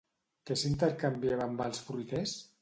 Què 0.49 0.55
s'intercanviava 0.61 1.45
amb 1.49 1.63
els 1.67 1.83
fruiters? 1.91 2.35